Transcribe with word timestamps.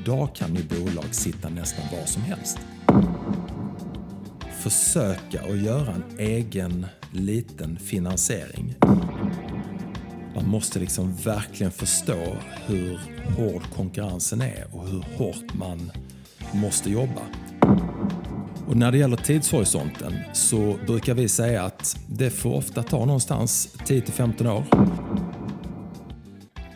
idag 0.00 0.34
kan 0.34 0.54
ju 0.54 0.62
bolag 0.62 1.14
sitta 1.14 1.48
nästan 1.48 1.84
var 1.98 2.06
som 2.06 2.22
helst. 2.22 2.58
Försöka 4.62 5.40
att 5.40 5.58
göra 5.58 5.94
en 5.94 6.18
egen 6.18 6.86
liten 7.12 7.78
finansiering. 7.78 8.74
Man 10.34 10.46
måste 10.46 10.78
liksom 10.78 11.16
verkligen 11.16 11.72
förstå 11.72 12.36
hur 12.66 13.00
hård 13.36 13.62
konkurrensen 13.74 14.40
är 14.40 14.66
och 14.72 14.88
hur 14.88 15.04
hårt 15.16 15.54
man 15.54 15.92
måste 16.52 16.90
jobba. 16.90 17.22
Och 18.68 18.76
när 18.76 18.92
det 18.92 18.98
gäller 18.98 19.16
tidshorisonten 19.16 20.14
så 20.32 20.76
brukar 20.86 21.14
vi 21.14 21.28
säga 21.28 21.62
att 21.62 21.96
det 22.06 22.30
får 22.30 22.54
ofta 22.54 22.82
ta 22.82 23.04
någonstans 23.04 23.76
10-15 23.86 24.48
år. 24.48 24.64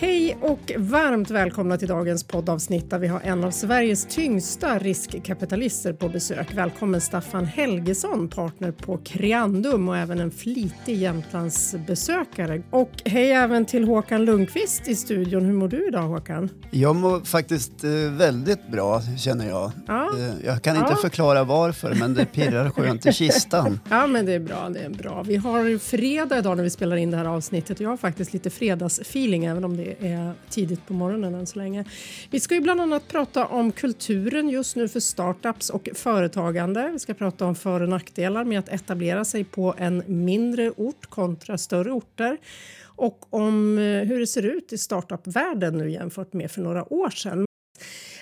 Hej 0.00 0.38
och 0.40 0.72
varmt 0.76 1.30
välkomna 1.30 1.76
till 1.76 1.88
dagens 1.88 2.24
poddavsnitt 2.24 2.90
där 2.90 2.98
vi 2.98 3.06
har 3.06 3.20
en 3.20 3.44
av 3.44 3.50
Sveriges 3.50 4.06
tyngsta 4.06 4.78
riskkapitalister 4.78 5.92
på 5.92 6.08
besök. 6.08 6.54
Välkommen 6.54 7.00
Staffan 7.00 7.44
Helgesson, 7.44 8.28
partner 8.28 8.72
på 8.72 8.98
Creandum 8.98 9.88
och 9.88 9.96
även 9.96 10.20
en 10.20 10.30
flitig 10.30 10.96
Jämtlandsbesökare. 10.96 12.62
Och 12.70 12.90
hej 13.04 13.32
även 13.32 13.66
till 13.66 13.84
Håkan 13.84 14.24
Lundqvist 14.24 14.88
i 14.88 14.94
studion. 14.94 15.44
Hur 15.44 15.52
mår 15.52 15.68
du 15.68 15.88
idag 15.88 16.02
Håkan? 16.02 16.50
Jag 16.70 16.96
mår 16.96 17.20
faktiskt 17.20 17.84
eh, 17.84 17.90
väldigt 18.10 18.68
bra 18.68 19.02
känner 19.18 19.48
jag. 19.48 19.72
Ja. 19.86 20.10
Eh, 20.18 20.46
jag 20.46 20.62
kan 20.62 20.76
inte 20.76 20.90
ja. 20.90 20.96
förklara 20.96 21.44
varför 21.44 21.94
men 21.94 22.14
det 22.14 22.24
pirrar 22.24 22.70
skönt 22.70 23.06
i 23.06 23.12
kistan. 23.12 23.80
Ja 23.90 24.06
men 24.06 24.26
det 24.26 24.32
är 24.32 24.40
bra, 24.40 24.68
det 24.68 24.80
är 24.80 24.90
bra. 24.90 25.22
Vi 25.22 25.36
har 25.36 25.78
fredag 25.78 26.38
idag 26.38 26.56
när 26.56 26.64
vi 26.64 26.70
spelar 26.70 26.96
in 26.96 27.10
det 27.10 27.16
här 27.16 27.24
avsnittet 27.24 27.76
och 27.76 27.84
jag 27.84 27.90
har 27.90 27.96
faktiskt 27.96 28.32
lite 28.32 28.50
fredagsfeeling 28.50 29.44
även 29.44 29.64
om 29.64 29.76
det 29.76 29.87
är 30.00 30.32
tidigt 30.50 30.86
på 30.86 30.92
morgonen 30.92 31.34
än 31.34 31.46
så 31.46 31.58
länge. 31.58 31.84
Vi 32.30 32.40
ska 32.40 32.54
ju 32.54 32.60
bland 32.60 32.80
annat 32.80 33.08
prata 33.08 33.46
om 33.46 33.72
kulturen 33.72 34.48
just 34.48 34.76
nu 34.76 34.88
för 34.88 35.00
startups 35.00 35.70
och 35.70 35.88
företagande. 35.94 36.90
Vi 36.92 36.98
ska 36.98 37.14
prata 37.14 37.46
om 37.46 37.54
för 37.54 37.80
och 37.80 37.88
nackdelar 37.88 38.44
med 38.44 38.58
att 38.58 38.68
etablera 38.68 39.24
sig 39.24 39.44
på 39.44 39.74
en 39.78 40.02
mindre 40.06 40.70
ort 40.70 41.06
kontra 41.06 41.58
större 41.58 41.92
orter 41.92 42.38
och 42.84 43.26
om 43.30 43.78
eh, 43.78 44.08
hur 44.08 44.20
det 44.20 44.26
ser 44.26 44.42
ut 44.42 44.72
i 44.72 44.78
startupvärlden 44.78 45.78
nu 45.78 45.90
jämfört 45.90 46.32
med 46.32 46.50
för 46.50 46.60
några 46.60 46.92
år 46.92 47.10
sedan. 47.10 47.46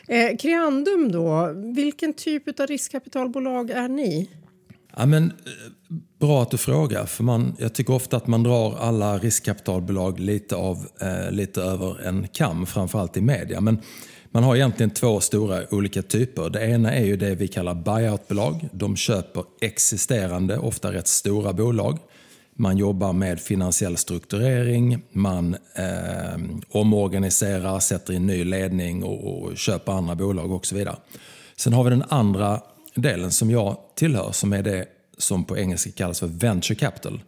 Eh, 0.08 0.36
Creandum 0.36 1.12
då, 1.12 1.52
vilken 1.74 2.12
typ 2.12 2.60
av 2.60 2.66
riskkapitalbolag 2.66 3.70
är 3.70 3.88
ni? 3.88 4.30
Ja, 4.98 5.06
men, 5.06 5.24
eh, 5.24 5.96
bra 6.20 6.42
att 6.42 6.50
du 6.50 6.56
frågar, 6.58 7.06
för 7.06 7.24
man, 7.24 7.56
jag 7.58 7.74
tycker 7.74 7.94
ofta 7.94 8.16
att 8.16 8.26
man 8.26 8.42
drar 8.42 8.76
alla 8.78 9.18
riskkapitalbolag 9.18 10.20
lite, 10.20 10.56
av, 10.56 10.86
eh, 11.00 11.30
lite 11.30 11.62
över 11.62 12.06
en 12.06 12.28
kam, 12.28 12.66
framförallt 12.66 13.16
i 13.16 13.20
media. 13.20 13.60
Men 13.60 13.80
man 14.30 14.44
har 14.44 14.56
egentligen 14.56 14.90
två 14.90 15.20
stora 15.20 15.62
olika 15.70 16.02
typer. 16.02 16.50
Det 16.50 16.66
ena 16.66 16.92
är 16.92 17.04
ju 17.04 17.16
det 17.16 17.34
vi 17.34 17.48
kallar 17.48 17.74
buyoutbolag. 17.74 18.68
De 18.72 18.96
köper 18.96 19.44
existerande, 19.60 20.58
ofta 20.58 20.92
rätt 20.92 21.08
stora 21.08 21.52
bolag. 21.52 21.98
Man 22.54 22.76
jobbar 22.76 23.12
med 23.12 23.40
finansiell 23.40 23.96
strukturering, 23.96 25.02
man 25.12 25.54
eh, 25.74 26.40
omorganiserar, 26.68 27.80
sätter 27.80 28.12
in 28.12 28.26
ny 28.26 28.44
ledning 28.44 29.04
och, 29.04 29.42
och 29.42 29.56
köper 29.56 29.92
andra 29.92 30.14
bolag 30.14 30.52
och 30.52 30.66
så 30.66 30.74
vidare. 30.74 30.96
Sen 31.56 31.72
har 31.72 31.84
vi 31.84 31.90
den 31.90 32.04
andra 32.08 32.60
delen 32.96 33.30
som 33.30 33.50
jag 33.50 33.76
tillhör 33.94 34.32
som 34.32 34.52
är 34.52 34.62
det 34.62 34.86
som 35.18 35.44
på 35.44 35.58
engelska 35.58 35.90
kallas 35.90 36.20
för 36.20 36.26
venture 36.26 36.74
capital. 36.74 37.22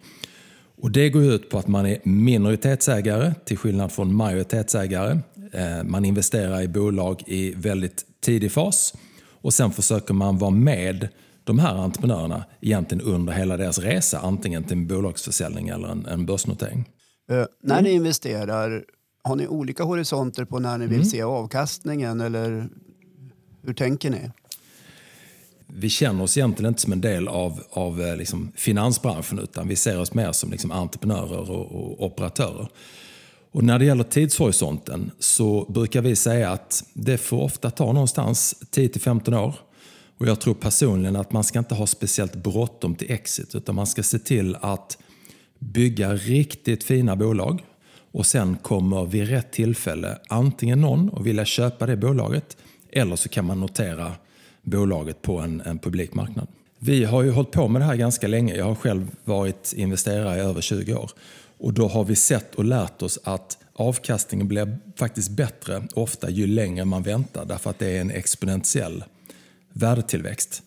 Och 0.82 0.90
det 0.90 1.10
går 1.10 1.24
ut 1.24 1.50
på 1.50 1.58
att 1.58 1.68
man 1.68 1.86
är 1.86 1.98
minoritetsägare 2.02 3.34
till 3.44 3.58
skillnad 3.58 3.92
från 3.92 4.14
majoritetsägare. 4.14 5.18
Eh, 5.52 5.84
man 5.84 6.04
investerar 6.04 6.62
i 6.62 6.68
bolag 6.68 7.22
i 7.26 7.54
väldigt 7.54 8.04
tidig 8.20 8.52
fas 8.52 8.94
och 9.40 9.54
sen 9.54 9.70
försöker 9.70 10.14
man 10.14 10.38
vara 10.38 10.50
med 10.50 11.08
de 11.44 11.58
här 11.58 11.74
entreprenörerna 11.74 12.44
egentligen 12.60 13.04
under 13.04 13.32
hela 13.32 13.56
deras 13.56 13.78
resa, 13.78 14.18
antingen 14.18 14.64
till 14.64 14.76
en 14.76 14.86
bolagsförsäljning 14.86 15.68
eller 15.68 15.88
en, 15.88 16.06
en 16.06 16.26
börsnotering. 16.26 16.88
Uh, 17.32 17.44
när 17.62 17.82
ni 17.82 17.90
investerar, 17.90 18.84
har 19.22 19.36
ni 19.36 19.46
olika 19.46 19.84
horisonter 19.84 20.44
på 20.44 20.58
när 20.58 20.78
ni 20.78 20.86
vill 20.86 20.94
mm. 20.94 21.04
se 21.04 21.22
avkastningen 21.22 22.20
eller 22.20 22.68
hur 23.62 23.74
tänker 23.74 24.10
ni? 24.10 24.30
Vi 25.74 25.88
känner 25.88 26.24
oss 26.24 26.36
egentligen 26.36 26.68
inte 26.68 26.80
som 26.80 26.92
en 26.92 27.00
del 27.00 27.28
av, 27.28 27.62
av 27.70 28.02
eh, 28.02 28.16
liksom 28.16 28.52
finansbranschen 28.54 29.38
utan 29.38 29.68
vi 29.68 29.76
ser 29.76 30.00
oss 30.00 30.14
mer 30.14 30.32
som 30.32 30.50
liksom 30.50 30.70
entreprenörer 30.70 31.50
och, 31.50 31.72
och 31.72 32.06
operatörer. 32.06 32.68
Och 33.52 33.64
när 33.64 33.78
det 33.78 33.84
gäller 33.84 34.04
tidshorisonten 34.04 35.10
så 35.18 35.66
brukar 35.68 36.02
vi 36.02 36.16
säga 36.16 36.50
att 36.50 36.84
det 36.92 37.18
får 37.18 37.42
ofta 37.42 37.70
ta 37.70 37.92
någonstans 37.92 38.54
10-15 38.72 39.38
år. 39.38 39.54
Och 40.18 40.26
jag 40.26 40.40
tror 40.40 40.54
personligen 40.54 41.16
att 41.16 41.32
man 41.32 41.44
ska 41.44 41.58
inte 41.58 41.74
ha 41.74 41.86
speciellt 41.86 42.34
bråttom 42.34 42.94
till 42.94 43.10
exit 43.10 43.54
utan 43.54 43.74
man 43.74 43.86
ska 43.86 44.02
se 44.02 44.18
till 44.18 44.56
att 44.60 44.98
bygga 45.58 46.14
riktigt 46.14 46.84
fina 46.84 47.16
bolag 47.16 47.64
och 48.12 48.26
sen 48.26 48.56
kommer 48.56 49.04
vid 49.04 49.28
rätt 49.28 49.52
tillfälle 49.52 50.18
antingen 50.28 50.80
någon 50.80 51.08
och 51.08 51.26
vilja 51.26 51.44
köpa 51.44 51.86
det 51.86 51.96
bolaget 51.96 52.56
eller 52.92 53.16
så 53.16 53.28
kan 53.28 53.44
man 53.44 53.60
notera 53.60 54.12
bolaget 54.62 55.22
på 55.22 55.38
en, 55.38 55.60
en 55.60 55.78
publik 55.78 56.14
marknad. 56.14 56.46
Vi 56.78 57.04
har 57.04 57.22
ju 57.22 57.30
hållit 57.30 57.50
på 57.50 57.68
med 57.68 57.82
det 57.82 57.86
här 57.86 57.96
ganska 57.96 58.26
länge. 58.28 58.54
Jag 58.56 58.64
har 58.64 58.74
själv 58.74 59.10
varit 59.24 59.72
investerare 59.76 60.36
i 60.36 60.40
över 60.40 60.60
20 60.60 60.94
år. 60.94 61.10
Och 61.58 61.72
då 61.72 61.88
har 61.88 62.04
vi 62.04 62.16
sett 62.16 62.54
och 62.54 62.64
lärt 62.64 63.02
oss 63.02 63.18
att 63.24 63.58
avkastningen 63.72 64.48
blir 64.48 64.78
faktiskt 64.96 65.30
bättre 65.30 65.82
ofta 65.94 66.30
ju 66.30 66.46
längre 66.46 66.84
man 66.84 67.02
väntar 67.02 67.44
därför 67.44 67.70
att 67.70 67.78
det 67.78 67.96
är 67.96 68.00
en 68.00 68.10
exponentiell 68.10 69.04
värdetillväxt. 69.72 70.62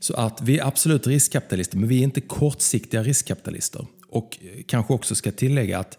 Så 0.00 0.14
att 0.14 0.42
vi 0.42 0.58
är 0.58 0.66
absolut 0.66 1.06
riskkapitalister 1.06 1.78
men 1.78 1.88
vi 1.88 1.98
är 1.98 2.02
inte 2.02 2.20
kortsiktiga 2.20 3.02
riskkapitalister. 3.02 3.86
Och 4.08 4.38
kanske 4.66 4.92
också 4.92 5.14
ska 5.14 5.32
tillägga 5.32 5.78
att 5.78 5.98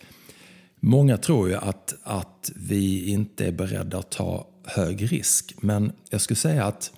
många 0.80 1.18
tror 1.18 1.50
ju 1.50 1.56
att, 1.56 1.96
att 2.04 2.52
vi 2.56 3.10
inte 3.10 3.46
är 3.46 3.52
beredda 3.52 3.98
att 3.98 4.12
ta 4.12 4.48
hög 4.64 5.12
risk. 5.12 5.56
Men 5.62 5.92
jag 6.10 6.22
skulle 6.22 6.38
säga 6.38 6.66
att 6.66 6.92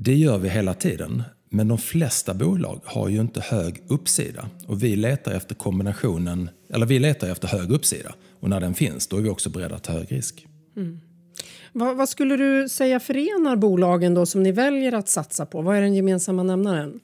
det 0.00 0.14
gör 0.14 0.38
vi 0.38 0.48
hela 0.48 0.74
tiden. 0.74 1.22
Men 1.50 1.68
de 1.68 1.78
flesta 1.78 2.34
bolag 2.34 2.80
har 2.84 3.08
ju 3.08 3.20
inte 3.20 3.40
hög 3.40 3.82
uppsida. 3.88 4.48
Och 4.66 4.82
vi 4.82 4.96
letar 4.96 5.32
efter 5.32 5.54
kombinationen, 5.54 6.50
eller 6.70 6.86
vi 6.86 6.98
letar 6.98 7.30
efter 7.30 7.48
hög 7.48 7.70
uppsida. 7.70 8.14
Och 8.40 8.48
när 8.48 8.60
den 8.60 8.74
finns, 8.74 9.06
då 9.06 9.16
är 9.16 9.20
vi 9.20 9.28
också 9.28 9.50
beredda 9.50 9.74
att 9.74 9.82
ta 9.82 9.92
hög 9.92 10.12
risk. 10.12 10.46
Mm. 10.76 11.00
Vad, 11.72 11.96
vad, 11.96 12.08
skulle 12.08 12.36
du 12.36 12.68
säga 12.68 13.00
förenar 13.00 13.56
bolagen 13.56 14.14
då 14.14 14.26
som 14.26 14.42
ni 14.42 14.52
väljer 14.52 14.92
att 14.92 15.08
satsa 15.08 15.46
på? 15.46 15.62
Vad 15.62 15.76
är 15.76 15.80
den 15.80 15.94
gemensamma 15.94 16.42
nämnaren? 16.42 17.00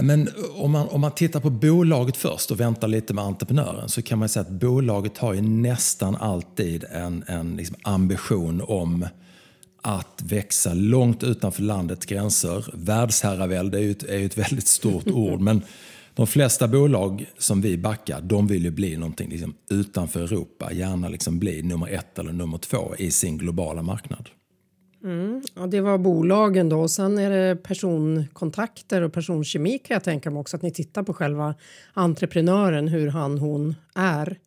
Men 0.00 0.28
om, 0.54 0.70
man, 0.70 0.88
om 0.88 1.00
man 1.00 1.12
tittar 1.12 1.40
på 1.40 1.50
bolaget 1.50 2.16
först 2.16 2.50
och 2.50 2.60
väntar 2.60 2.88
lite 2.88 3.14
med 3.14 3.24
entreprenören 3.24 3.88
så 3.88 4.02
kan 4.02 4.18
man 4.18 4.28
säga 4.28 4.40
att 4.40 4.50
bolaget 4.50 5.18
har 5.18 5.34
ju 5.34 5.40
nästan 5.42 6.16
alltid 6.16 6.84
en, 6.90 7.24
en 7.26 7.56
liksom 7.56 7.76
ambition 7.82 8.62
om 8.66 9.06
att 9.84 10.22
växa 10.22 10.74
långt 10.74 11.22
utanför 11.22 11.62
landets 11.62 12.06
gränser. 12.06 12.64
Världsherravälde 12.72 13.78
är 13.78 13.82
ju 13.82 13.90
ett, 13.90 14.02
är 14.02 14.18
ju 14.18 14.26
ett 14.26 14.38
väldigt 14.50 14.66
stort 14.66 15.06
ord, 15.06 15.40
men 15.40 15.62
de 16.14 16.26
flesta 16.26 16.68
bolag 16.68 17.26
som 17.38 17.60
vi 17.60 17.78
backar, 17.78 18.20
de 18.20 18.46
vill 18.46 18.64
ju 18.64 18.70
bli 18.70 18.96
någonting 18.96 19.30
liksom 19.30 19.54
utanför 19.70 20.20
Europa. 20.20 20.72
Gärna 20.72 21.08
liksom 21.08 21.38
bli 21.38 21.62
nummer 21.62 21.88
ett 21.88 22.18
eller 22.18 22.32
nummer 22.32 22.58
två 22.58 22.94
i 22.98 23.10
sin 23.10 23.38
globala 23.38 23.82
marknad. 23.82 24.28
Mm. 25.04 25.42
Ja, 25.54 25.66
det 25.66 25.80
var 25.80 25.98
bolagen 25.98 26.68
då. 26.68 26.88
Sen 26.88 27.18
är 27.18 27.30
det 27.30 27.56
personkontakter 27.56 29.02
och 29.02 29.12
personkemi 29.12 29.78
kan 29.78 29.94
jag 29.94 30.04
tänka 30.04 30.30
mig 30.30 30.40
också. 30.40 30.56
Att 30.56 30.62
ni 30.62 30.70
tittar 30.70 31.02
på 31.02 31.14
själva 31.14 31.54
entreprenören, 31.92 32.88
hur 32.88 33.08
han 33.08 33.38
hon 33.38 33.74
är. 33.94 34.38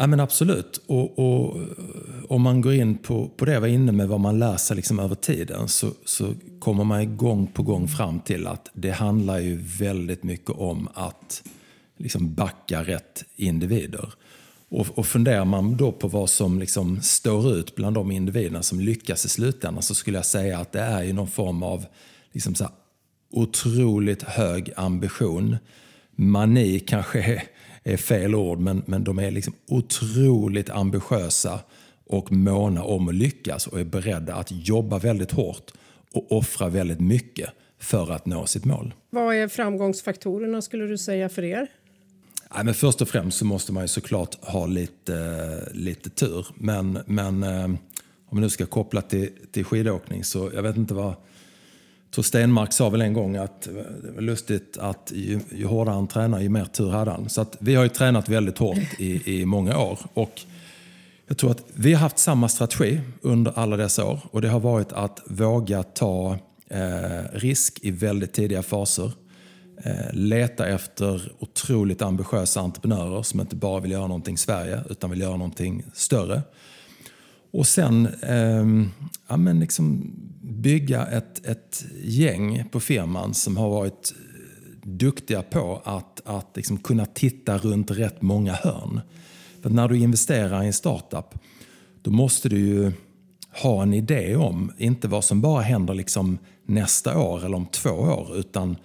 Ja 0.00 0.06
men 0.06 0.20
absolut. 0.20 0.80
Och, 0.86 1.18
och, 1.18 1.56
eh, 1.56 1.64
om 2.28 2.42
man 2.42 2.60
går 2.60 2.74
in 2.74 2.98
på, 2.98 3.28
på 3.28 3.44
det 3.44 3.52
jag 3.52 3.60
var 3.60 3.68
inne 3.68 3.92
med, 3.92 4.08
vad 4.08 4.20
man 4.20 4.38
lär 4.38 4.56
sig 4.56 4.76
liksom 4.76 4.98
över 4.98 5.14
tiden, 5.14 5.68
så, 5.68 5.90
så 6.04 6.34
kommer 6.58 6.84
man 6.84 7.16
gång 7.16 7.46
på 7.46 7.62
gång 7.62 7.88
fram 7.88 8.20
till 8.20 8.46
att 8.46 8.70
det 8.72 8.90
handlar 8.90 9.38
ju 9.38 9.56
väldigt 9.78 10.22
mycket 10.22 10.50
om 10.50 10.88
att 10.94 11.42
liksom 11.96 12.34
backa 12.34 12.82
rätt 12.82 13.24
individer. 13.36 14.12
Och, 14.68 14.98
och 14.98 15.06
funderar 15.06 15.44
man 15.44 15.76
då 15.76 15.92
på 15.92 16.08
vad 16.08 16.30
som 16.30 16.58
liksom 16.58 17.00
står 17.02 17.54
ut 17.54 17.74
bland 17.74 17.94
de 17.94 18.10
individerna 18.10 18.62
som 18.62 18.80
lyckas 18.80 19.24
i 19.24 19.28
slutändan 19.28 19.82
så 19.82 19.94
skulle 19.94 20.18
jag 20.18 20.26
säga 20.26 20.58
att 20.58 20.72
det 20.72 20.80
är 20.80 21.02
ju 21.02 21.12
någon 21.12 21.28
form 21.30 21.62
av 21.62 21.84
liksom 22.32 22.54
så 22.54 22.68
otroligt 23.30 24.22
hög 24.22 24.72
ambition. 24.76 25.56
Mani 26.10 26.80
kanske 26.80 27.22
är 27.22 27.42
är 27.92 27.96
fel 27.96 28.34
ord, 28.34 28.58
men, 28.58 28.82
men 28.86 29.04
de 29.04 29.18
är 29.18 29.30
liksom 29.30 29.54
otroligt 29.68 30.70
ambitiösa 30.70 31.60
och 32.06 32.32
måna 32.32 32.84
om 32.84 33.08
att 33.08 33.14
lyckas 33.14 33.66
och 33.66 33.80
är 33.80 33.84
beredda 33.84 34.34
att 34.34 34.48
jobba 34.50 34.98
väldigt 34.98 35.30
hårt 35.32 35.70
och 36.12 36.32
offra 36.32 36.68
väldigt 36.68 37.00
mycket 37.00 37.50
för 37.78 38.12
att 38.12 38.26
nå 38.26 38.46
sitt 38.46 38.64
mål. 38.64 38.94
Vad 39.10 39.34
är 39.34 39.48
framgångsfaktorerna 39.48 40.62
skulle 40.62 40.86
du 40.86 40.98
säga 40.98 41.28
för 41.28 41.44
er? 41.44 41.66
Ja, 42.54 42.62
men 42.62 42.74
först 42.74 43.00
och 43.00 43.08
främst 43.08 43.38
så 43.38 43.44
måste 43.44 43.72
man 43.72 43.84
ju 43.84 43.88
såklart 43.88 44.44
ha 44.44 44.66
lite, 44.66 45.68
lite 45.72 46.10
tur. 46.10 46.46
Men, 46.54 46.98
men 47.06 47.42
eh, 47.42 47.64
om 48.28 48.38
vi 48.38 48.40
nu 48.40 48.50
ska 48.50 48.66
koppla 48.66 49.02
till, 49.02 49.30
till 49.52 49.64
skidåkning 49.64 50.24
så 50.24 50.50
jag 50.54 50.62
vet 50.62 50.76
inte 50.76 50.94
vad 50.94 51.14
tror 52.10 52.22
Stenmark 52.22 52.72
sa 52.72 52.88
väl 52.88 53.00
en 53.00 53.12
gång 53.12 53.36
att 53.36 53.66
eh, 53.66 53.72
det 54.02 54.10
var 54.10 54.20
lustigt 54.20 54.78
att 54.80 55.12
ju, 55.14 55.40
ju 55.50 55.66
hårdare 55.66 55.94
han 55.94 56.08
tränar 56.08 56.40
ju 56.40 56.48
mer 56.48 56.64
tur 56.64 56.90
hade 56.90 57.10
han. 57.10 57.28
Så 57.28 57.40
att 57.40 57.56
vi 57.58 57.74
har 57.74 57.82
ju 57.82 57.88
tränat 57.88 58.28
väldigt 58.28 58.58
hårt 58.58 58.78
i, 58.98 59.40
i 59.40 59.46
många 59.46 59.78
år. 59.78 59.98
Och 60.14 60.40
jag 61.26 61.38
tror 61.38 61.50
att 61.50 61.64
vi 61.74 61.92
har 61.92 62.00
haft 62.00 62.18
samma 62.18 62.48
strategi 62.48 63.00
under 63.20 63.52
alla 63.58 63.76
dessa 63.76 64.04
år 64.04 64.20
och 64.30 64.42
det 64.42 64.48
har 64.48 64.60
varit 64.60 64.92
att 64.92 65.22
våga 65.26 65.82
ta 65.82 66.38
eh, 66.68 67.32
risk 67.32 67.78
i 67.82 67.90
väldigt 67.90 68.32
tidiga 68.32 68.62
faser. 68.62 69.12
Eh, 69.84 70.12
leta 70.12 70.66
efter 70.68 71.32
otroligt 71.38 72.02
ambitiösa 72.02 72.60
entreprenörer 72.60 73.22
som 73.22 73.40
inte 73.40 73.56
bara 73.56 73.80
vill 73.80 73.90
göra 73.90 74.06
någonting 74.06 74.34
i 74.34 74.38
Sverige 74.38 74.80
utan 74.90 75.10
vill 75.10 75.20
göra 75.20 75.36
någonting 75.36 75.84
större. 75.94 76.42
Och 77.50 77.66
sen 77.66 78.06
eh, 78.22 78.66
ja, 79.28 79.36
men 79.36 79.60
liksom 79.60 80.12
bygga 80.42 81.06
ett, 81.06 81.46
ett 81.46 81.84
gäng 82.02 82.68
på 82.70 82.80
firman 82.80 83.34
som 83.34 83.56
har 83.56 83.70
varit 83.70 84.14
eh, 84.16 84.88
duktiga 84.88 85.42
på 85.42 85.82
att, 85.84 86.20
att 86.24 86.56
liksom 86.56 86.78
kunna 86.78 87.06
titta 87.06 87.58
runt 87.58 87.90
rätt 87.90 88.22
många 88.22 88.52
hörn. 88.52 89.00
För 89.62 89.70
när 89.70 89.88
du 89.88 89.98
investerar 89.98 90.62
i 90.62 90.66
en 90.66 90.72
startup 90.72 91.34
då 92.02 92.10
måste 92.10 92.48
du 92.48 92.58
ju 92.58 92.92
ha 93.62 93.82
en 93.82 93.94
idé 93.94 94.36
om, 94.36 94.72
inte 94.78 95.08
vad 95.08 95.24
som 95.24 95.40
bara 95.40 95.62
händer 95.62 95.94
liksom 95.94 96.38
nästa 96.66 97.18
år 97.18 97.44
eller 97.44 97.56
om 97.56 97.66
två 97.66 97.90
år 97.90 98.36
utan 98.36 98.76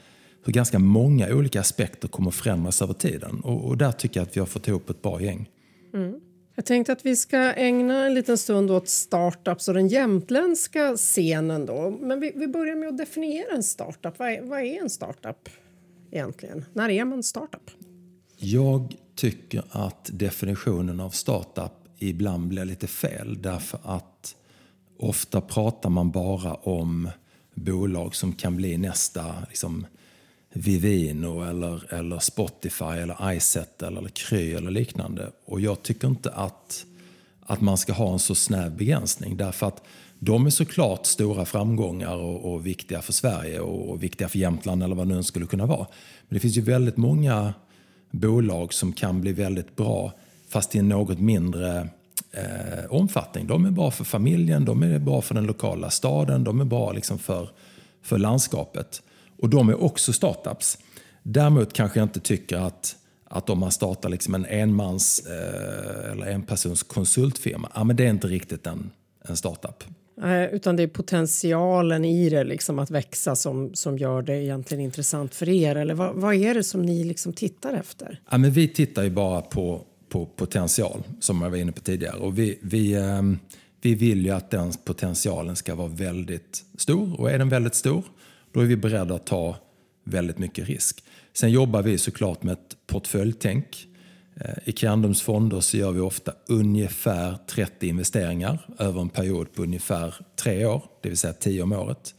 hur 0.46 0.54
ganska 0.54 0.80
många 0.80 1.36
olika 1.36 1.60
aspekter 1.60 2.08
kommer 2.08 2.32
förändras 2.32 2.82
över 2.82 2.94
tiden. 2.94 3.40
Och, 3.40 3.66
och 3.66 3.78
där 3.78 3.92
tycker 3.92 4.20
jag 4.20 4.28
att 4.28 4.36
vi 4.36 4.40
har 4.40 4.48
fått 4.48 4.68
ihop 4.68 4.90
ett 4.90 5.02
bra 5.02 5.22
gäng. 5.22 5.50
Mm. 5.94 6.20
Jag 6.56 6.66
tänkte 6.66 6.94
att 6.94 7.06
vi 7.06 7.16
ska 7.16 7.38
ägna 7.38 8.06
en 8.06 8.14
liten 8.14 8.38
stund 8.38 8.72
åt 8.72 8.90
startups 8.90 9.68
och 9.68 9.74
den 9.74 9.88
jämtländska 9.88 10.98
scenen. 10.98 11.66
Då. 11.66 11.98
Men 12.02 12.20
vi, 12.20 12.32
vi 12.36 12.48
börjar 12.48 12.76
med 12.76 12.90
att 12.90 12.98
definiera 12.98 13.56
en 13.56 13.64
startup. 13.64 14.20
Vad 14.20 14.32
är, 14.32 14.42
vad 14.42 14.60
är 14.60 14.82
en 14.82 14.90
startup 14.90 15.50
egentligen? 16.12 16.66
När 16.74 16.90
är 16.90 17.06
man 17.06 17.24
startup? 17.24 17.72
Jag 18.38 18.96
tycker 19.16 19.64
att 19.72 20.10
definitionen 20.14 21.00
av 21.00 21.10
startup 21.10 21.72
ibland 22.00 22.48
blir 22.48 22.66
lite 22.66 22.88
fel 22.88 23.42
därför 23.42 23.80
att 23.84 24.36
ofta 25.00 25.42
pratar 25.42 25.90
man 25.90 26.12
bara 26.12 26.54
om 26.54 27.10
bolag 27.56 28.16
som 28.16 28.34
kan 28.34 28.56
bli 28.56 28.78
nästa 28.78 29.36
liksom, 29.50 29.86
Vivino 30.54 31.44
eller, 31.44 31.94
eller 31.94 32.20
Spotify 32.20 32.86
eller 32.86 33.34
iSet 33.34 33.82
eller, 33.82 33.98
eller 33.98 34.10
Kry 34.10 34.54
eller 34.54 34.72
liknande. 34.72 35.32
Och 35.46 35.62
jag 35.62 35.84
tycker 35.84 36.08
inte 36.08 36.32
att, 36.32 36.86
att 37.46 37.62
man 37.62 37.78
ska 37.78 37.94
ha 37.94 38.14
en 38.14 38.20
så 38.20 38.36
snäv 38.36 38.78
begränsning 38.78 39.38
därför 39.38 39.68
att 39.68 39.84
de 40.20 40.46
är 40.46 40.50
såklart 40.50 41.06
stora 41.06 41.46
framgångar 41.46 42.16
och, 42.16 42.54
och 42.54 42.68
viktiga 42.68 43.02
för 43.02 43.14
Sverige 43.14 43.60
och, 43.60 43.90
och, 43.90 44.04
viktiga 44.04 44.30
för 44.30 44.40
Jämtland 44.40 44.84
eller 44.84 44.96
vad 44.96 45.08
det 45.08 45.16
nu 45.16 45.24
skulle 45.24 45.46
kunna 45.46 45.66
vara. 45.66 45.88
Men 46.28 46.34
det 46.36 46.40
finns 46.40 46.58
ju 46.58 46.62
väldigt 46.62 46.98
många 46.98 47.54
bolag 48.12 48.74
som 48.74 48.94
kan 48.94 49.22
bli 49.22 49.34
väldigt 49.34 49.76
bra 49.76 50.14
fast 50.50 50.76
i 50.76 50.80
en 50.80 50.90
något 50.90 51.20
mindre 51.20 51.90
eh, 52.32 52.86
omfattning. 52.90 53.48
De 53.48 53.66
är 53.66 53.72
bra 53.72 53.92
för 53.92 54.04
familjen, 54.04 54.66
de 54.66 54.84
är 54.84 55.00
bra 55.00 55.22
för 55.22 55.36
den 55.36 55.46
lokala 55.46 55.90
staden, 55.90 56.44
de 56.44 56.62
är 56.62 56.66
bra 56.66 56.92
liksom 56.92 57.20
för, 57.20 57.50
för 58.02 58.18
landskapet. 58.18 59.02
Och 59.44 59.50
de 59.50 59.70
är 59.70 59.84
också 59.84 60.14
startups. 60.14 60.78
Däremot 61.24 61.74
kanske 61.74 62.00
jag 62.00 62.06
inte 62.06 62.20
tycker 62.20 62.58
att, 62.58 62.96
att 63.26 63.50
om 63.50 63.60
man 63.60 63.72
startar 63.72 64.10
liksom 64.10 64.36
en 64.36 64.46
enmans 64.46 65.26
eh, 65.28 66.12
eller 66.12 66.26
en 66.26 66.44
persons 66.44 66.84
konsultfirma, 66.84 67.72
ja, 67.76 67.84
men 67.84 67.96
det 67.96 68.06
är 68.06 68.10
inte 68.10 68.28
riktigt 68.28 68.68
en, 68.68 68.92
en 69.22 69.38
startup. 69.38 69.84
Nej, 70.18 70.50
utan 70.54 70.76
det 70.76 70.84
är 70.84 70.88
potentialen 70.88 72.06
i 72.06 72.30
det, 72.30 72.44
liksom, 72.44 72.80
att 72.80 72.92
växa, 72.92 73.36
som, 73.36 73.76
som 73.76 73.98
gör 73.98 74.22
det 74.22 74.44
egentligen 74.44 74.84
intressant 74.84 75.36
för 75.36 75.50
er. 75.50 75.76
Eller 75.76 75.94
vad, 75.94 76.16
vad 76.16 76.36
är 76.36 76.54
det 76.54 76.64
som 76.64 76.82
ni 76.82 77.04
liksom 77.04 77.34
tittar 77.34 77.74
efter? 77.74 78.22
Ja, 78.32 78.38
men 78.38 78.52
vi 78.52 78.68
tittar 78.68 79.04
ju 79.04 79.10
bara 79.10 79.42
på, 79.42 79.82
på 80.10 80.26
potential, 80.26 81.04
som 81.20 81.42
jag 81.42 81.50
var 81.50 81.58
inne 81.58 81.72
på 81.72 81.82
tidigare. 81.82 82.18
Och 82.18 82.40
vi, 82.40 82.60
vi, 82.62 82.94
eh, 82.94 83.22
vi 83.82 83.96
vill 83.96 84.26
ju 84.26 84.32
att 84.32 84.52
den 84.52 84.74
potentialen 84.86 85.56
ska 85.56 85.76
vara 85.76 85.88
väldigt 85.88 86.64
stor. 86.78 87.20
Och 87.22 87.32
är 87.32 87.40
den 87.40 87.50
väldigt 87.50 87.76
stor, 87.76 88.04
då 88.54 88.60
är 88.60 88.66
vi 88.66 88.76
beredda 88.76 89.16
att 89.16 89.26
ta 89.26 89.56
väldigt 90.04 90.38
mycket 90.38 90.68
risk. 90.68 91.04
Sen 91.34 91.52
jobbar 91.52 91.82
vi 91.82 91.98
såklart 91.98 92.44
med 92.44 92.54
ett 92.54 92.78
portföljtänk. 92.88 93.88
Eh, 94.36 94.56
I 94.66 94.72
Kiandums 94.72 95.22
fonder 95.22 95.60
så 95.60 95.78
gör 95.78 95.92
vi 95.92 96.00
ofta 96.00 96.34
ungefär 96.48 97.38
30 97.48 97.88
investeringar 97.88 98.60
över 98.80 99.02
en 99.02 99.10
period 99.10 99.54
på 99.54 99.64
ungefär 99.64 100.16
tre 100.36 100.66
år, 100.66 100.84
det 101.02 101.10
vill 101.10 101.18
säga 101.18 101.34
10 101.34 101.64
om 101.64 101.72
året. 101.72 102.16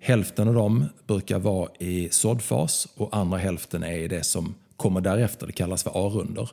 Hälften 0.00 0.48
av 0.48 0.54
dem 0.54 0.84
brukar 1.06 1.38
vara 1.38 1.68
i 1.78 2.08
såddfas 2.10 2.88
och 2.96 3.16
andra 3.16 3.38
hälften 3.38 3.82
är 3.82 3.98
i 3.98 4.08
det 4.08 4.22
som 4.22 4.54
kommer 4.76 5.00
därefter, 5.00 5.46
det 5.46 5.52
kallas 5.52 5.82
för 5.82 5.90
A-runder. 5.94 6.50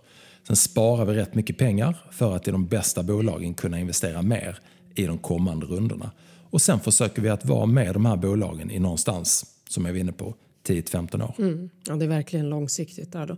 Sen 0.47 0.55
sparar 0.55 1.05
vi 1.05 1.13
rätt 1.13 1.35
mycket 1.35 1.57
pengar 1.57 1.97
för 2.11 2.35
att 2.35 2.47
i 2.47 2.51
de 2.51 2.67
bästa 2.67 3.03
bolagen 3.03 3.53
kunna 3.53 3.79
investera 3.79 4.21
mer 4.21 4.59
i 4.95 5.05
de 5.05 5.17
kommande 5.17 5.65
rundorna. 5.65 6.11
Och 6.49 6.61
sen 6.61 6.79
försöker 6.79 7.21
vi 7.21 7.29
att 7.29 7.45
vara 7.45 7.65
med 7.65 7.93
de 7.93 8.05
här 8.05 8.17
bolagen 8.17 8.71
i 8.71 8.79
någonstans, 8.79 9.45
som 9.69 9.85
jag 9.85 9.93
var 9.93 9.99
inne 9.99 10.11
på, 10.11 10.35
10-15 10.67 11.23
år. 11.23 11.35
Mm. 11.39 11.69
Ja, 11.87 11.95
det 11.95 12.05
är 12.05 12.09
verkligen 12.09 12.49
långsiktigt. 12.49 13.11
där 13.11 13.27
då. 13.27 13.37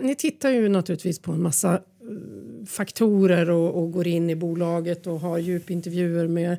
Ni 0.00 0.14
tittar 0.14 0.50
ju 0.50 0.68
naturligtvis 0.68 1.18
på 1.18 1.32
en 1.32 1.42
massa 1.42 1.74
uh, 1.74 2.66
faktorer 2.66 3.50
och, 3.50 3.82
och, 3.82 3.92
går 3.92 4.06
in 4.06 4.30
i 4.30 4.36
bolaget 4.36 5.06
och 5.06 5.20
har 5.20 5.38
djupintervjuer 5.38 6.28
med 6.28 6.56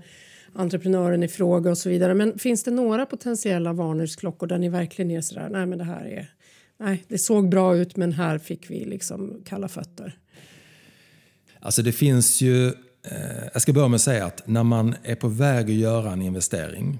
entreprenören 0.53 1.23
i 1.23 1.27
fråga 1.27 1.71
och 1.71 1.77
så 1.77 1.89
vidare. 1.89 2.13
Men 2.13 2.39
finns 2.39 2.63
det 2.63 2.71
några 2.71 3.05
potentiella 3.05 3.73
varningsklockor 3.73 4.47
där 4.47 4.57
ni 4.57 4.69
verkligen 4.69 5.11
är 5.11 5.21
sådär, 5.21 5.49
nej 5.51 5.65
men 5.65 5.77
det 5.77 5.83
här 5.83 6.05
är, 6.05 6.33
nej 6.79 7.03
det 7.07 7.17
såg 7.17 7.49
bra 7.49 7.77
ut 7.77 7.95
men 7.95 8.11
här 8.11 8.37
fick 8.37 8.69
vi 8.69 8.85
liksom 8.85 9.41
kalla 9.45 9.67
fötter? 9.67 10.17
Alltså 11.59 11.81
det 11.81 11.91
finns 11.91 12.41
ju 12.41 12.67
Eh, 12.67 12.73
jag 13.53 13.61
ska 13.61 13.73
börja 13.73 13.87
med 13.87 13.95
att 13.95 14.01
säga 14.01 14.25
att 14.25 14.47
när 14.47 14.63
man 14.63 14.95
är 15.03 15.15
på 15.15 15.27
väg 15.27 15.65
att 15.65 15.75
göra 15.75 16.11
en 16.11 16.21
investering 16.21 16.99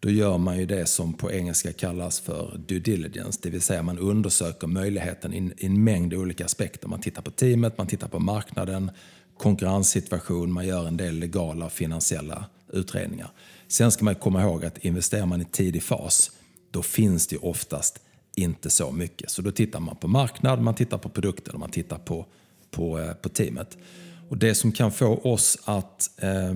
då 0.00 0.10
gör 0.10 0.38
man 0.38 0.58
ju 0.58 0.66
det 0.66 0.86
som 0.86 1.12
på 1.12 1.32
engelska 1.32 1.72
kallas 1.72 2.20
för 2.20 2.60
due 2.66 2.78
diligence, 2.78 3.40
det 3.42 3.50
vill 3.50 3.60
säga 3.60 3.82
man 3.82 3.98
undersöker 3.98 4.66
möjligheten 4.66 5.34
i 5.34 5.52
en 5.58 5.84
mängd 5.84 6.14
olika 6.14 6.44
aspekter. 6.44 6.88
Man 6.88 7.00
tittar 7.00 7.22
på 7.22 7.30
teamet, 7.30 7.78
man 7.78 7.86
tittar 7.86 8.08
på 8.08 8.18
marknaden, 8.18 8.90
konkurrenssituation, 9.38 10.52
man 10.52 10.66
gör 10.66 10.86
en 10.86 10.96
del 10.96 11.18
legala 11.18 11.66
och 11.66 11.72
finansiella 11.72 12.44
utredningar. 12.72 13.30
Sen 13.68 13.90
ska 13.90 14.04
man 14.04 14.14
komma 14.14 14.42
ihåg 14.42 14.64
att 14.64 14.78
investerar 14.78 15.26
man 15.26 15.40
i 15.40 15.44
tidig 15.44 15.82
fas, 15.82 16.30
då 16.70 16.82
finns 16.82 17.26
det 17.26 17.36
oftast 17.36 18.00
inte 18.36 18.70
så 18.70 18.90
mycket. 18.90 19.30
Så 19.30 19.42
då 19.42 19.50
tittar 19.50 19.80
man 19.80 19.96
på 19.96 20.08
marknad, 20.08 20.60
man 20.60 20.74
tittar 20.74 20.98
på 20.98 21.08
produkter, 21.08 21.58
man 21.58 21.70
tittar 21.70 21.98
på, 21.98 22.26
på, 22.70 22.98
eh, 22.98 23.12
på 23.12 23.28
teamet. 23.28 23.78
Och 24.28 24.38
det 24.38 24.54
som 24.54 24.72
kan 24.72 24.92
få 24.92 25.16
oss 25.16 25.58
att 25.64 26.10
eh, 26.22 26.54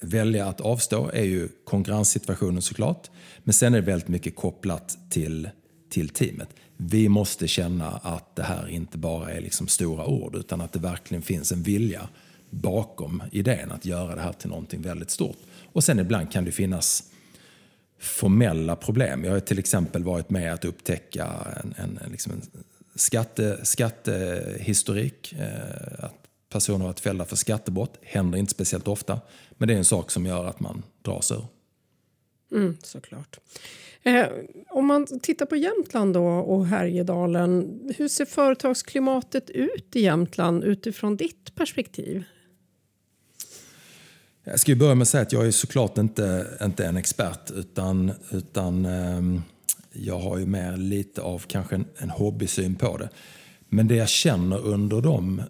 välja 0.00 0.46
att 0.46 0.60
avstå 0.60 1.10
är 1.10 1.24
ju 1.24 1.48
konkurrenssituationen 1.64 2.62
såklart. 2.62 3.10
Men 3.44 3.54
sen 3.54 3.74
är 3.74 3.80
det 3.80 3.86
väldigt 3.86 4.08
mycket 4.08 4.36
kopplat 4.36 4.98
till, 5.10 5.48
till 5.90 6.08
teamet. 6.08 6.48
Vi 6.76 7.08
måste 7.08 7.48
känna 7.48 7.88
att 7.88 8.36
det 8.36 8.42
här 8.42 8.68
inte 8.68 8.98
bara 8.98 9.30
är 9.30 9.40
liksom 9.40 9.68
stora 9.68 10.06
ord 10.06 10.36
utan 10.36 10.60
att 10.60 10.72
det 10.72 10.78
verkligen 10.78 11.22
finns 11.22 11.52
en 11.52 11.62
vilja 11.62 12.08
bakom 12.50 13.22
idén 13.32 13.72
att 13.72 13.84
göra 13.84 14.14
det 14.14 14.20
här 14.20 14.32
till 14.32 14.48
någonting 14.48 14.82
väldigt 14.82 15.10
stort. 15.10 15.36
Och 15.72 15.84
sen 15.84 15.98
ibland 15.98 16.32
kan 16.32 16.44
det 16.44 16.52
finnas 16.52 17.04
formella 17.98 18.76
problem. 18.76 19.24
Jag 19.24 19.32
har 19.32 19.40
till 19.40 19.58
exempel 19.58 20.04
varit 20.04 20.30
med 20.30 20.52
att 20.52 20.64
upptäcka 20.64 21.26
en, 21.64 21.74
en, 21.76 22.10
liksom 22.10 22.32
en 22.32 22.42
skatte, 22.94 23.60
skattehistorik. 23.62 25.34
Eh, 25.38 26.04
att 26.04 26.27
personer 26.48 26.84
varit 26.84 27.00
fällda 27.00 27.24
för 27.24 27.36
skattebrott. 27.36 27.98
händer 28.02 28.38
inte 28.38 28.52
speciellt 28.52 28.88
ofta, 28.88 29.20
men 29.50 29.68
det 29.68 29.74
är 29.74 29.78
en 29.78 29.84
sak 29.84 30.10
som 30.10 30.26
gör 30.26 30.44
att 30.44 30.60
man 30.60 30.82
drar 31.02 31.20
sig 31.20 31.36
ur. 31.36 31.46
Mm, 32.52 32.76
såklart. 32.82 33.38
Eh, 34.02 34.26
om 34.70 34.86
man 34.86 35.06
tittar 35.22 35.46
på 35.46 35.56
Jämtland 35.56 36.14
då 36.14 36.26
och 36.26 36.66
Härjedalen, 36.66 37.80
hur 37.96 38.08
ser 38.08 38.24
företagsklimatet 38.24 39.50
ut 39.50 39.96
i 39.96 40.00
Jämtland 40.00 40.64
utifrån 40.64 41.16
ditt 41.16 41.54
perspektiv? 41.54 42.24
Jag 44.44 44.60
ska 44.60 44.74
börja 44.74 44.94
med 44.94 45.02
att 45.02 45.08
säga 45.08 45.22
att 45.22 45.32
jag 45.32 45.46
är 45.46 45.50
såklart 45.50 45.98
inte, 45.98 46.46
inte 46.62 46.86
en 46.86 46.96
expert 46.96 47.50
utan, 47.50 48.12
utan 48.30 48.84
eh, 48.84 49.40
jag 49.92 50.18
har 50.18 50.38
ju 50.38 50.46
mer 50.46 50.76
lite 50.76 51.22
av 51.22 51.38
kanske 51.38 51.74
en, 51.74 51.84
en 51.96 52.10
hobbysyn 52.10 52.74
på 52.74 52.96
det. 52.96 53.08
Men 53.68 53.88
det 53.88 53.94
jag 53.94 54.08
känner 54.08 54.66
under 54.66 55.00
de 55.00 55.42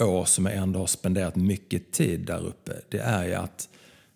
år 0.00 0.24
som 0.24 0.46
jag 0.46 0.54
ändå 0.54 0.80
har 0.80 0.86
spenderat 0.86 1.36
mycket 1.36 1.92
tid 1.92 2.20
där 2.20 2.46
uppe, 2.46 2.72
det 2.88 2.98
är 2.98 3.24
ju 3.24 3.34
att 3.34 3.68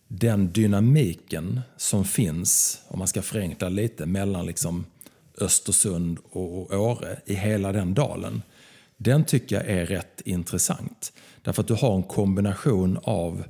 den 0.08 0.52
dynamiken 0.52 1.60
som 1.76 2.04
finns, 2.04 2.80
om 2.88 2.98
man 2.98 3.08
ska 3.08 3.22
förenkla 3.22 3.68
lite, 3.68 4.06
mellan 4.06 4.46
liksom 4.46 4.84
Östersund 5.40 6.18
och 6.30 6.72
Åre 6.72 7.20
i 7.26 7.34
hela 7.34 7.72
den 7.72 7.94
dalen. 7.94 8.42
Den 8.96 9.24
tycker 9.24 9.56
jag 9.56 9.66
är 9.66 9.86
rätt 9.86 10.20
intressant. 10.24 11.12
Därför 11.42 11.62
att 11.62 11.68
du 11.68 11.74
har 11.74 11.96
en 11.96 12.02
kombination 12.02 12.98
av 13.02 13.44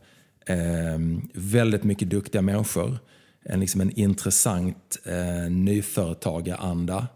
eh, 0.46 0.98
väldigt 1.34 1.84
mycket 1.84 2.10
duktiga 2.10 2.42
människor, 2.42 2.98
en, 3.44 3.60
liksom 3.60 3.80
en 3.80 3.98
intressant 3.98 4.98
eh, 5.04 5.50
nyföretagaranda. 5.50 7.06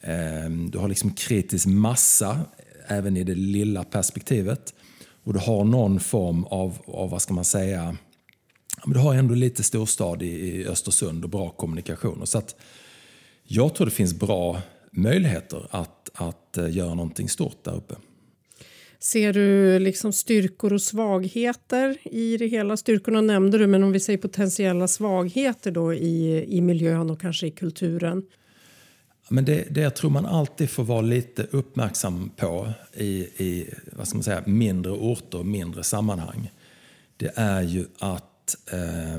Eh, 0.00 0.50
du 0.70 0.78
har 0.78 0.88
liksom 0.88 1.14
kritisk 1.14 1.66
massa 1.66 2.40
även 2.86 3.16
i 3.16 3.24
det 3.24 3.34
lilla 3.34 3.84
perspektivet. 3.84 4.74
Och 5.24 5.32
du 5.32 5.38
har 5.38 5.64
någon 5.64 6.00
form 6.00 6.44
av, 6.44 6.78
av 6.86 7.10
vad 7.10 7.22
ska 7.22 7.34
man 7.34 7.44
säga, 7.44 7.96
du 8.86 8.98
har 8.98 9.14
ändå 9.14 9.34
lite 9.34 9.62
storstad 9.62 10.22
i, 10.22 10.26
i 10.26 10.66
Östersund 10.66 11.24
och 11.24 11.30
bra 11.30 11.50
kommunikationer. 11.50 12.24
Så 12.24 12.38
att 12.38 12.56
jag 13.44 13.74
tror 13.74 13.86
det 13.86 13.92
finns 13.92 14.14
bra 14.14 14.62
möjligheter 14.92 15.66
att, 15.70 16.10
att 16.14 16.58
eh, 16.58 16.76
göra 16.76 16.94
någonting 16.94 17.28
stort 17.28 17.64
där 17.64 17.76
uppe. 17.76 17.94
Ser 18.98 19.32
du 19.32 19.78
liksom 19.78 20.12
styrkor 20.12 20.72
och 20.72 20.82
svagheter 20.82 21.98
i 22.02 22.36
det 22.36 22.46
hela? 22.46 22.76
Styrkorna 22.76 23.20
nämnde 23.20 23.58
du, 23.58 23.66
men 23.66 23.82
om 23.82 23.92
vi 23.92 24.00
säger 24.00 24.18
potentiella 24.18 24.88
svagheter 24.88 25.70
då 25.70 25.94
i, 25.94 26.44
i 26.48 26.60
miljön 26.60 27.10
och 27.10 27.20
kanske 27.20 27.46
i 27.46 27.50
kulturen? 27.50 28.22
Men 29.28 29.44
det, 29.44 29.66
det 29.70 29.80
jag 29.80 29.96
tror 29.96 30.10
man 30.10 30.26
alltid 30.26 30.70
får 30.70 30.84
vara 30.84 31.00
lite 31.00 31.42
uppmärksam 31.50 32.30
på 32.36 32.72
i, 32.92 33.08
i 33.20 33.74
vad 33.92 34.08
ska 34.08 34.16
man 34.16 34.24
säga, 34.24 34.42
mindre 34.46 34.92
orter 34.92 35.38
och 35.38 35.46
mindre 35.46 35.84
sammanhang, 35.84 36.50
det 37.16 37.32
är 37.34 37.62
ju 37.62 37.86
att 37.98 38.56
eh, 38.72 39.18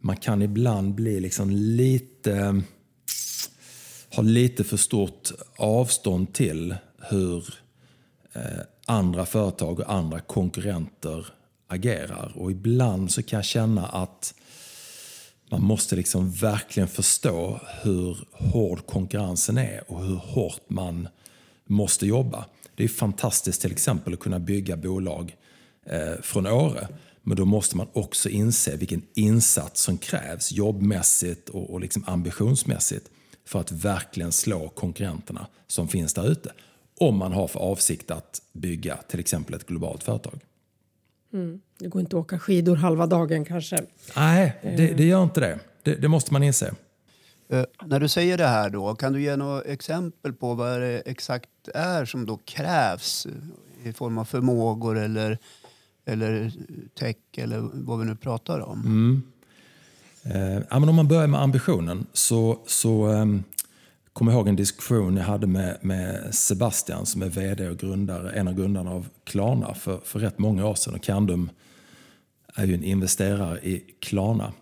man 0.00 0.16
kan 0.16 0.42
ibland 0.42 0.94
bli 0.94 1.20
liksom 1.20 1.50
lite 1.50 2.62
Ha 4.14 4.22
lite 4.22 4.64
för 4.64 4.76
stort 4.76 5.32
avstånd 5.56 6.32
till 6.32 6.76
hur 6.98 7.54
eh, 8.32 8.60
andra 8.86 9.26
företag 9.26 9.80
och 9.80 9.92
andra 9.92 10.20
konkurrenter 10.20 11.26
agerar. 11.68 12.32
Och 12.34 12.50
ibland 12.50 13.12
så 13.12 13.22
kan 13.22 13.36
jag 13.36 13.44
känna 13.44 13.86
att 13.86 14.34
man 15.52 15.62
måste 15.62 15.96
liksom 15.96 16.30
verkligen 16.30 16.88
förstå 16.88 17.60
hur 17.82 18.18
hård 18.32 18.86
konkurrensen 18.86 19.58
är 19.58 19.90
och 19.90 20.04
hur 20.04 20.16
hårt 20.16 20.62
man 20.68 21.08
måste 21.66 22.06
jobba. 22.06 22.44
Det 22.76 22.84
är 22.84 22.88
fantastiskt 22.88 23.60
till 23.60 23.72
exempel 23.72 24.12
att 24.12 24.20
kunna 24.20 24.38
bygga 24.38 24.76
bolag 24.76 25.36
eh, 25.86 26.22
från 26.22 26.46
Åre. 26.46 26.88
Men 27.22 27.36
då 27.36 27.44
måste 27.44 27.76
man 27.76 27.88
också 27.92 28.28
inse 28.28 28.76
vilken 28.76 29.02
insats 29.14 29.82
som 29.82 29.98
krävs 29.98 30.52
jobbmässigt 30.52 31.48
och, 31.48 31.70
och 31.70 31.80
liksom 31.80 32.04
ambitionsmässigt 32.06 33.10
för 33.44 33.60
att 33.60 33.72
verkligen 33.72 34.32
slå 34.32 34.68
konkurrenterna 34.68 35.46
som 35.66 35.88
finns 35.88 36.14
där 36.14 36.30
ute. 36.30 36.52
Om 36.98 37.16
man 37.16 37.32
har 37.32 37.48
för 37.48 37.60
avsikt 37.60 38.10
att 38.10 38.42
bygga 38.52 38.96
till 38.96 39.20
exempel 39.20 39.54
ett 39.54 39.66
globalt 39.66 40.02
företag. 40.02 40.40
Mm. 41.32 41.60
Det 41.78 41.88
går 41.88 42.00
inte 42.00 42.16
att 42.16 42.20
åka 42.20 42.38
skidor 42.38 42.76
halva 42.76 43.06
dagen 43.06 43.44
kanske? 43.44 43.78
Nej, 44.16 44.58
det, 44.62 44.86
det 44.92 45.04
gör 45.04 45.22
inte 45.22 45.40
det. 45.40 45.58
det. 45.82 45.94
det. 45.94 46.08
måste 46.08 46.32
man 46.32 46.42
inse. 46.42 46.74
Uh, 47.52 47.64
när 47.84 48.00
du 48.00 48.08
säger 48.08 48.38
det 48.38 48.46
här 48.46 48.70
då, 48.70 48.94
kan 48.94 49.12
du 49.12 49.22
ge 49.22 49.36
några 49.36 49.62
exempel 49.62 50.32
på 50.32 50.54
vad 50.54 50.80
det 50.80 51.02
exakt 51.06 51.48
är 51.74 52.04
som 52.04 52.26
då 52.26 52.36
krävs 52.44 53.26
i 53.84 53.92
form 53.92 54.18
av 54.18 54.24
förmågor 54.24 54.98
eller, 54.98 55.38
eller 56.04 56.52
tech 56.98 57.16
eller 57.36 57.70
vad 57.72 57.98
vi 57.98 58.04
nu 58.04 58.16
pratar 58.16 58.60
om? 58.60 58.80
Mm. 58.80 59.22
Eh, 60.24 60.62
ja, 60.70 60.78
men 60.78 60.88
om 60.88 60.94
man 60.94 61.08
börjar 61.08 61.26
med 61.26 61.42
ambitionen 61.42 62.06
så, 62.12 62.58
så 62.66 63.12
eh, 63.12 63.26
kommer 64.12 64.32
ihåg 64.32 64.48
en 64.48 64.56
diskussion 64.56 65.16
jag 65.16 65.24
hade 65.24 65.46
med, 65.46 65.78
med 65.80 66.34
Sebastian 66.34 67.06
som 67.06 67.22
är 67.22 67.28
VD 67.28 67.68
och 67.68 67.78
grundare, 67.78 68.30
en 68.30 68.48
av 68.48 68.54
grundarna 68.54 68.90
av 68.90 69.08
Klarna 69.24 69.74
för, 69.74 70.00
för 70.04 70.18
rätt 70.18 70.38
många 70.38 70.66
år 70.66 70.74
sedan. 70.74 70.94
Och 70.94 71.02
Candum 71.02 71.50
är 72.54 72.66
ju 72.66 72.74
en 72.74 72.84
investerare 72.84 73.58
i 73.58 73.84
Klarna. 74.00 74.52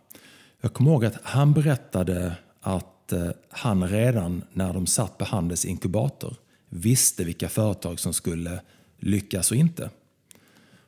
Jag 0.60 0.72
kommer 0.72 0.90
ihåg 0.90 1.04
att 1.04 1.18
han 1.22 1.52
berättade 1.52 2.32
att 2.60 3.12
eh, 3.12 3.30
han 3.48 3.88
redan 3.88 4.42
när 4.52 4.72
de 4.72 4.86
satt 4.86 5.18
på 5.18 5.24
Handels 5.24 5.64
inkubator 5.64 6.36
visste 6.68 7.24
vilka 7.24 7.48
företag 7.48 8.00
som 8.00 8.12
skulle 8.12 8.60
lyckas 8.98 9.50
och 9.50 9.56
inte. 9.56 9.90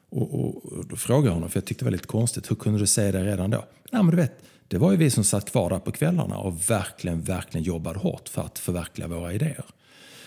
Och, 0.09 0.41
och, 0.41 0.65
och 0.65 0.87
då 0.87 0.97
frågade 0.97 1.27
jag 1.27 1.35
honom, 1.35 1.51
för 1.51 1.57
jag 1.57 1.65
tyckte 1.65 1.85
det 1.85 1.87
var 1.87 1.93
lite 1.93 2.07
konstigt, 2.07 2.51
hur 2.51 2.57
kunde 2.57 2.79
du 2.79 2.87
säga 2.87 3.13
det 3.13 3.25
redan 3.25 3.51
då? 3.51 3.65
Nej, 3.91 4.03
men 4.03 4.11
du 4.11 4.17
vet, 4.17 4.43
det 4.73 4.79
var 4.79 4.91
ju 4.91 4.97
vi 4.97 5.11
som 5.11 5.25
satt 5.25 5.51
kvar 5.51 5.71
där 5.71 5.79
på 5.79 5.93
kvällarna 5.93 6.37
och 6.37 6.71
verkligen, 6.71 7.23
verkligen 7.23 7.65
jobbade 7.65 7.99
hårt 7.99 8.29
för 8.29 8.43
att 8.43 8.59
förverkliga 8.59 9.09
våra 9.09 9.33
idéer. 9.33 9.65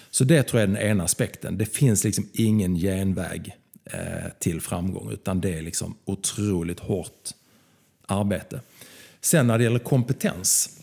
Så 0.09 0.23
det 0.23 0.43
tror 0.43 0.61
jag 0.61 0.69
är 0.69 0.73
den 0.73 0.83
ena 0.83 1.03
aspekten. 1.03 1.57
Det 1.57 1.65
finns 1.65 2.03
liksom 2.03 2.29
ingen 2.33 2.75
genväg 2.75 3.55
eh, 3.85 4.31
till 4.39 4.61
framgång 4.61 5.11
utan 5.11 5.41
det 5.41 5.53
är 5.53 5.61
liksom 5.61 5.97
otroligt 6.05 6.79
hårt 6.79 7.29
arbete. 8.05 8.61
Sen 9.21 9.47
när 9.47 9.57
det 9.57 9.63
gäller 9.63 9.79
kompetens, 9.79 10.79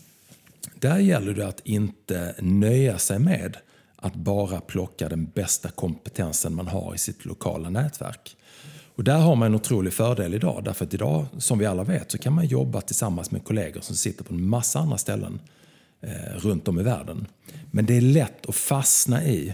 där 0.75 0.97
gäller 0.97 1.33
det 1.33 1.47
att 1.47 1.61
inte 1.63 2.35
nöja 2.39 2.97
sig 2.97 3.19
med 3.19 3.57
att 3.95 4.15
bara 4.15 4.61
plocka 4.61 5.09
den 5.09 5.25
bästa 5.25 5.69
kompetensen 5.69 6.55
man 6.55 6.67
har 6.67 6.95
i 6.95 6.97
sitt 6.97 7.25
lokala 7.25 7.69
nätverk. 7.69 8.35
Och 8.95 9.03
där 9.03 9.17
har 9.17 9.35
man 9.35 9.45
en 9.45 9.55
otrolig 9.55 9.93
fördel 9.93 10.33
idag. 10.33 10.63
Därför 10.63 10.85
att 10.85 10.93
idag, 10.93 11.25
som 11.37 11.59
vi 11.59 11.65
alla 11.65 11.83
vet, 11.83 12.11
så 12.11 12.17
kan 12.17 12.33
man 12.33 12.45
jobba 12.45 12.81
tillsammans 12.81 13.31
med 13.31 13.43
kollegor 13.43 13.81
som 13.81 13.95
sitter 13.95 14.23
på 14.23 14.33
en 14.33 14.47
massa 14.47 14.79
andra 14.79 14.97
ställen 14.97 15.39
eh, 16.01 16.37
runt 16.37 16.67
om 16.67 16.79
i 16.79 16.83
världen. 16.83 17.27
Men 17.71 17.85
det 17.85 17.97
är 17.97 18.01
lätt 18.01 18.49
att 18.49 18.55
fastna 18.55 19.23
i 19.23 19.53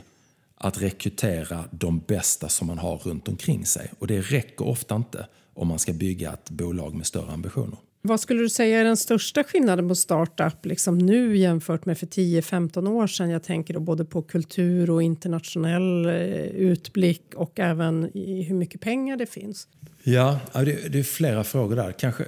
att 0.58 0.82
rekrytera 0.82 1.64
de 1.72 2.00
bästa 2.00 2.50
som 2.50 2.68
man 2.68 2.78
har 2.78 2.98
runt 2.98 3.28
omkring 3.28 3.66
sig. 3.66 3.92
Och 4.00 4.08
det 4.08 4.22
räcker 4.22 4.68
ofta 4.68 4.96
inte 4.96 5.28
om 5.54 5.68
man 5.68 5.80
ska 5.80 5.94
bygga 5.94 6.34
ett 6.34 6.50
bolag 6.50 6.96
med 6.96 7.08
större 7.08 7.32
ambitioner. 7.32 7.78
Vad 8.02 8.20
skulle 8.20 8.42
du 8.42 8.50
säga 8.50 8.80
är 8.80 8.84
den 8.84 8.98
största 8.98 9.44
skillnaden 9.44 9.88
på 9.88 9.96
startup 9.96 10.66
liksom 10.66 10.98
nu 10.98 11.38
jämfört 11.38 11.86
med 11.86 11.98
för 11.98 12.08
10-15 12.08 12.90
år 12.90 13.08
sedan? 13.08 13.30
Jag 13.30 13.44
tänker 13.44 13.74
då 13.74 13.80
både 13.80 14.06
på 14.06 14.22
kultur 14.22 14.90
och 14.90 15.04
internationell 15.04 16.06
eh, 16.06 16.12
utblick 16.46 17.34
och 17.36 17.60
även 17.60 18.18
i 18.18 18.44
hur 18.44 18.56
mycket 18.56 18.82
pengar 18.82 19.18
det 19.18 19.26
finns. 19.26 19.68
Ja, 20.04 20.40
det 20.54 21.00
är 21.00 21.04
flera 21.04 21.44
frågor 21.44 21.76
där. 21.76 21.92
Kanske, 21.92 22.26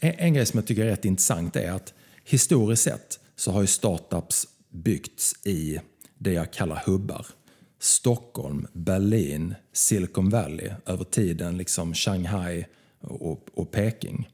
en 0.00 0.34
grej 0.34 0.46
som 0.46 0.58
jag 0.58 0.66
tycker 0.66 0.84
är 0.84 0.90
rätt 0.90 1.04
intressant 1.04 1.56
är 1.56 1.72
att 1.72 1.94
historiskt 2.24 2.82
sett 2.82 3.20
så 3.36 3.50
har 3.50 3.60
ju 3.60 3.66
startups 3.66 4.46
byggts 4.70 5.46
i 5.46 5.80
det 6.18 6.32
jag 6.32 6.52
kallar 6.52 6.82
hubbar. 6.86 7.26
Stockholm, 7.80 8.66
Berlin, 8.72 9.54
Silicon 9.72 10.28
Valley, 10.28 10.70
över 10.86 11.04
tiden 11.04 11.58
liksom 11.58 11.94
Shanghai 11.94 12.64
och, 13.00 13.48
och 13.54 13.70
Peking. 13.70 14.28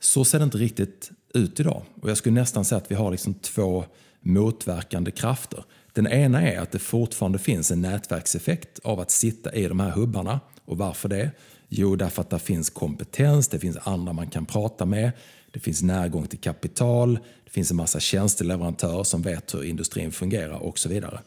Så 0.00 0.24
ser 0.24 0.38
det 0.38 0.44
inte 0.44 0.58
riktigt 0.58 1.10
ut 1.34 1.60
idag. 1.60 1.82
Och 2.02 2.10
jag 2.10 2.16
skulle 2.16 2.40
nästan 2.40 2.64
säga 2.64 2.76
att 2.76 2.90
vi 2.90 2.94
har 2.94 3.10
liksom 3.10 3.34
två 3.34 3.84
motverkande 4.20 5.10
krafter. 5.10 5.64
Den 5.92 6.06
ena 6.06 6.42
är 6.42 6.60
att 6.60 6.72
det 6.72 6.78
fortfarande 6.78 7.38
finns 7.38 7.70
en 7.70 7.82
nätverkseffekt 7.82 8.78
av 8.78 9.00
att 9.00 9.10
sitta 9.10 9.54
i 9.54 9.68
de 9.68 9.80
här 9.80 9.90
hubbarna. 9.90 10.40
Och 10.64 10.78
varför 10.78 11.08
det? 11.08 11.30
Jo, 11.68 11.96
därför 11.96 12.22
att 12.22 12.30
det 12.30 12.38
finns 12.38 12.70
kompetens, 12.70 13.48
det 13.48 13.58
finns 13.58 13.76
andra 13.82 14.12
man 14.12 14.26
kan 14.26 14.46
prata 14.46 14.84
med, 14.84 15.12
det 15.50 15.60
finns 15.60 15.82
närgång 15.82 16.26
till 16.26 16.38
kapital, 16.38 17.18
det 17.44 17.50
finns 17.50 17.70
en 17.70 17.76
massa 17.76 18.00
tjänsteleverantörer 18.00 19.02
som 19.02 19.22
vet 19.22 19.54
hur 19.54 19.64
industrin 19.64 20.12
fungerar 20.12 20.58
och 20.62 20.78
så 20.78 20.88
vidare. 20.88 21.20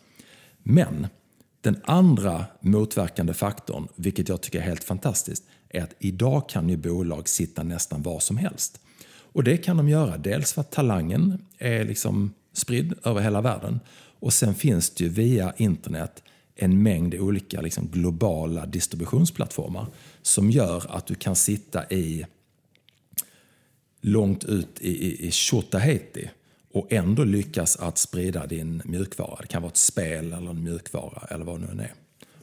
Men 0.63 1.07
den 1.61 1.81
andra 1.83 2.45
motverkande 2.61 3.33
faktorn, 3.33 3.87
vilket 3.95 4.29
jag 4.29 4.41
tycker 4.41 4.59
är 4.59 4.63
helt 4.63 4.83
fantastiskt, 4.83 5.43
är 5.69 5.81
att 5.81 5.95
idag 5.99 6.49
kan 6.49 6.69
ju 6.69 6.77
bolag 6.77 7.29
sitta 7.29 7.63
nästan 7.63 8.01
var 8.01 8.19
som 8.19 8.37
helst. 8.37 8.81
Och 9.09 9.43
det 9.43 9.57
kan 9.57 9.77
de 9.77 9.89
göra 9.89 10.17
dels 10.17 10.53
för 10.53 10.61
att 10.61 10.71
talangen 10.71 11.45
är 11.57 11.85
liksom 11.85 12.33
spridd 12.53 12.93
över 13.03 13.21
hela 13.21 13.41
världen 13.41 13.79
och 14.19 14.33
sen 14.33 14.55
finns 14.55 14.89
det 14.89 15.03
ju 15.03 15.09
via 15.09 15.53
internet 15.57 16.23
en 16.55 16.83
mängd 16.83 17.15
olika 17.15 17.61
liksom 17.61 17.87
globala 17.87 18.65
distributionsplattformar 18.65 19.85
som 20.21 20.51
gör 20.51 20.85
att 20.89 21.07
du 21.07 21.15
kan 21.15 21.35
sitta 21.35 21.89
i 21.89 22.25
långt 24.01 24.43
ut 24.43 24.81
i, 24.81 25.07
i, 25.07 25.27
i 25.27 25.31
Tjotahejti 25.31 26.29
och 26.73 26.93
ändå 26.93 27.23
lyckas 27.23 27.77
att 27.77 27.97
sprida 27.97 28.47
din 28.47 28.81
mjukvara. 28.85 29.37
Det 29.41 29.47
kan 29.47 29.61
vara 29.61 29.71
ett 29.71 29.77
spel 29.77 30.33
eller 30.33 30.49
en 30.49 30.63
mjukvara 30.63 31.27
eller 31.29 31.45
vad 31.45 31.61
det 31.61 31.73
nu 31.73 31.83
är. 31.83 31.93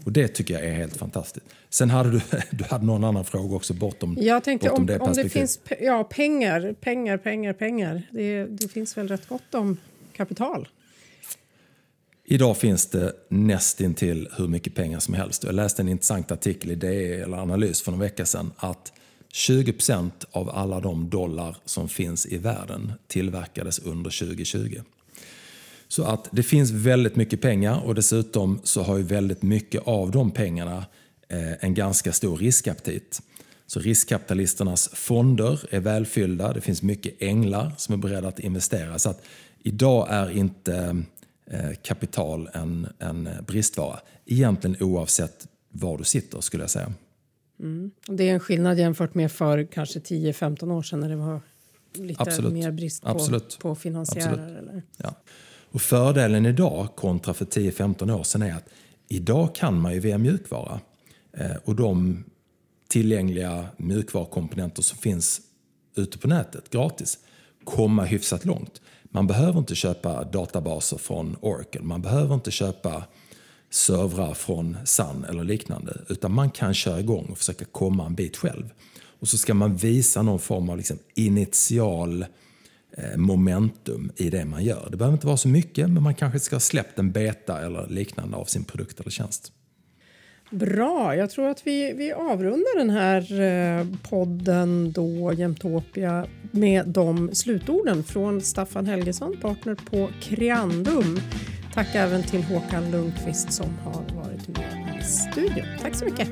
Och 0.06 0.12
det 0.12 0.28
tycker 0.28 0.54
jag 0.54 0.64
är 0.64 0.74
helt 0.74 0.96
fantastiskt. 0.96 1.46
Sen 1.70 1.90
hade 1.90 2.10
du, 2.10 2.20
du 2.50 2.64
hade 2.64 2.86
någon 2.86 3.04
annan 3.04 3.24
fråga 3.24 3.56
också 3.56 3.74
bortom, 3.74 4.16
jag 4.20 4.44
tänkte, 4.44 4.68
bortom 4.68 4.82
om, 4.82 4.86
det 4.86 4.98
om 4.98 5.12
det 5.12 5.28
finns 5.28 5.60
ja, 5.80 6.04
pengar, 6.04 6.74
pengar, 6.80 7.16
pengar, 7.16 7.52
pengar. 7.52 8.02
Det, 8.10 8.44
det 8.44 8.68
finns 8.68 8.96
väl 8.96 9.08
rätt 9.08 9.28
gott 9.28 9.54
om 9.54 9.76
kapital? 10.12 10.68
Idag 12.24 12.56
finns 12.56 12.86
det 12.86 13.12
nästintill 13.28 14.28
hur 14.36 14.48
mycket 14.48 14.74
pengar 14.74 14.98
som 14.98 15.14
helst. 15.14 15.44
Jag 15.44 15.54
läste 15.54 15.82
en 15.82 15.88
intressant 15.88 16.30
artikel 16.30 16.70
i 16.70 16.74
DE 16.74 17.14
eller 17.14 17.36
Analys 17.36 17.82
för 17.82 17.90
någon 17.90 18.00
vecka 18.00 18.26
sedan 18.26 18.52
att 18.56 18.92
20% 19.34 20.10
av 20.30 20.50
alla 20.50 20.80
de 20.80 21.10
dollar 21.10 21.56
som 21.64 21.88
finns 21.88 22.26
i 22.26 22.38
världen 22.38 22.92
tillverkades 23.06 23.78
under 23.78 24.10
2020. 24.10 24.80
Så 25.88 26.04
att 26.04 26.28
det 26.32 26.42
finns 26.42 26.70
väldigt 26.70 27.16
mycket 27.16 27.40
pengar 27.40 27.82
och 27.84 27.94
dessutom 27.94 28.60
så 28.64 28.82
har 28.82 28.96
ju 28.96 29.02
väldigt 29.02 29.42
mycket 29.42 29.82
av 29.84 30.10
de 30.10 30.30
pengarna 30.30 30.86
eh, 31.28 31.64
en 31.64 31.74
ganska 31.74 32.12
stor 32.12 32.36
riskaptit. 32.36 33.22
Så 33.66 33.80
riskkapitalisternas 33.80 34.88
fonder 34.88 35.60
är 35.70 35.80
välfyllda, 35.80 36.52
det 36.52 36.60
finns 36.60 36.82
mycket 36.82 37.14
änglar 37.18 37.72
som 37.76 37.92
är 37.92 37.98
beredda 37.98 38.28
att 38.28 38.38
investera. 38.38 38.98
Så 38.98 39.10
att 39.10 39.22
idag 39.58 40.06
är 40.10 40.30
inte 40.30 41.02
eh, 41.50 41.70
kapital 41.82 42.48
en, 42.52 42.88
en 42.98 43.28
bristvara. 43.46 44.00
Egentligen 44.26 44.76
oavsett 44.80 45.46
var 45.68 45.98
du 45.98 46.04
sitter 46.04 46.40
skulle 46.40 46.62
jag 46.62 46.70
säga. 46.70 46.92
Mm. 47.60 47.90
Det 48.06 48.28
är 48.28 48.34
en 48.34 48.40
skillnad 48.40 48.78
jämfört 48.78 49.14
med 49.14 49.32
för 49.32 49.64
kanske 49.64 49.98
10-15 49.98 50.72
år 50.72 50.82
sedan 50.82 51.00
när 51.00 51.08
det 51.08 51.16
var 51.16 51.40
lite 51.94 52.22
Absolut. 52.22 52.52
mer 52.52 52.70
brist 52.70 53.02
på, 53.02 53.08
Absolut. 53.08 53.58
på 53.60 53.74
finansiärer? 53.74 54.32
Absolut. 54.32 54.58
Eller? 54.58 54.82
Ja. 54.96 55.14
Och 55.70 55.82
fördelen 55.82 56.46
idag 56.46 56.88
kontra 56.96 57.34
för 57.34 57.44
10-15 57.44 58.12
år 58.12 58.22
sedan 58.22 58.42
är 58.42 58.54
att 58.54 58.68
idag 59.08 59.54
kan 59.54 59.80
man 59.80 59.92
ju 59.94 60.00
via 60.00 60.18
mjukvara 60.18 60.80
eh, 61.32 61.56
och 61.64 61.76
de 61.76 62.24
tillgängliga 62.88 63.66
mjukvarukomponenter 63.76 64.82
som 64.82 64.98
finns 64.98 65.40
ute 65.96 66.18
på 66.18 66.28
nätet 66.28 66.70
gratis 66.70 67.18
komma 67.64 68.04
hyfsat 68.04 68.44
långt. 68.44 68.80
Man 69.02 69.26
behöver 69.26 69.58
inte 69.58 69.74
köpa 69.74 70.24
databaser 70.24 70.98
från 70.98 71.36
Oracle, 71.40 71.82
man 71.82 72.02
behöver 72.02 72.34
inte 72.34 72.50
köpa 72.50 73.04
servrar 73.70 74.34
från 74.34 74.76
Sun 74.84 75.24
eller 75.28 75.44
liknande 75.44 75.96
utan 76.08 76.32
man 76.32 76.50
kan 76.50 76.74
köra 76.74 77.00
igång 77.00 77.26
och 77.30 77.38
försöka 77.38 77.64
komma 77.64 78.06
en 78.06 78.14
bit 78.14 78.36
själv. 78.36 78.70
Och 79.20 79.28
så 79.28 79.38
ska 79.38 79.54
man 79.54 79.76
visa 79.76 80.22
någon 80.22 80.38
form 80.38 80.68
av 80.68 80.76
liksom 80.76 80.98
initial 81.14 82.22
eh, 82.22 82.28
momentum 83.16 84.10
i 84.16 84.30
det 84.30 84.44
man 84.44 84.64
gör. 84.64 84.88
Det 84.90 84.96
behöver 84.96 85.14
inte 85.14 85.26
vara 85.26 85.36
så 85.36 85.48
mycket 85.48 85.90
men 85.90 86.02
man 86.02 86.14
kanske 86.14 86.40
ska 86.40 86.56
ha 86.56 86.60
släppt 86.60 86.98
en 86.98 87.12
beta 87.12 87.66
eller 87.66 87.86
liknande 87.88 88.36
av 88.36 88.44
sin 88.44 88.64
produkt 88.64 89.00
eller 89.00 89.10
tjänst. 89.10 89.52
Bra, 90.50 91.16
jag 91.16 91.30
tror 91.30 91.48
att 91.48 91.66
vi, 91.66 91.92
vi 91.92 92.12
avrundar 92.12 92.78
den 92.78 92.90
här 92.90 93.40
eh, 93.40 93.86
podden 94.10 94.92
då, 94.92 95.32
Jämtopia, 95.32 96.26
med 96.50 96.88
de 96.88 97.34
slutorden 97.34 98.04
från 98.04 98.40
Staffan 98.40 98.86
Helgesson, 98.86 99.36
partner 99.40 99.74
på 99.74 100.08
Creandum. 100.20 101.20
Tack 101.74 101.94
även 101.94 102.22
till 102.22 102.42
Håkan 102.42 102.90
Lundqvist 102.90 103.52
som 103.52 103.78
har 103.84 104.16
varit 104.16 104.48
med 104.48 104.98
i 105.00 105.04
studion. 105.04 105.66
Tack 105.82 105.94
så 105.94 106.04
mycket. 106.04 106.28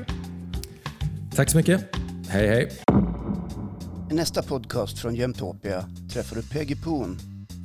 Tack 1.35 1.49
så 1.49 1.57
mycket. 1.57 1.95
Hej, 2.29 2.47
hej. 2.47 2.69
I 4.15 4.17
nästa 4.17 4.43
podcast 4.43 4.99
från 4.99 5.15
Jämtopia 5.15 5.85
träffar 6.13 6.35
du 6.35 6.43
Peggy 6.43 6.75
Poon 6.75 7.17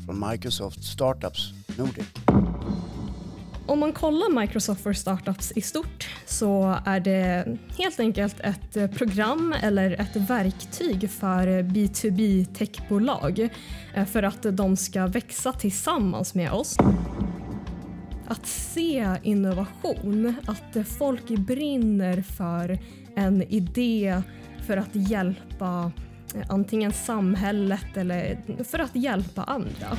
från 0.07 0.31
Microsoft 0.31 0.85
Startups 0.85 1.53
Nordic. 1.79 2.07
Om 3.67 3.79
man 3.79 3.93
kollar 3.93 4.41
Microsoft 4.41 4.81
for 4.83 4.93
Startups 4.93 5.53
i 5.57 5.61
stort 5.61 6.09
så 6.27 6.79
är 6.87 7.01
det 7.01 7.59
helt 7.79 8.01
enkelt 8.01 8.41
ett 8.41 8.99
program 8.99 9.55
eller 9.63 9.91
ett 9.91 10.17
verktyg 10.17 11.11
för 11.11 11.47
B2B 11.63 12.55
techbolag 12.55 13.49
eh, 13.95 14.05
för 14.05 14.23
att 14.23 14.43
de 14.43 14.77
ska 14.77 15.07
växa 15.07 15.53
tillsammans 15.53 16.35
med 16.35 16.53
oss. 16.53 16.77
Att 18.29 18.47
se 18.47 19.17
innovation, 19.23 20.35
att 20.47 20.87
folk 20.99 21.29
brinner 21.29 22.23
för 22.23 22.79
en 23.17 23.43
idé 23.43 24.23
för 24.67 24.77
att 24.77 24.95
hjälpa 24.95 25.93
antingen 26.49 26.93
samhället 26.93 27.97
eller 27.97 28.39
för 28.65 28.79
att 28.79 28.97
hjälpa 28.97 29.43
andra. 29.43 29.97